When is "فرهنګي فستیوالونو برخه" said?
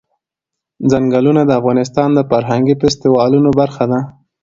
2.29-3.83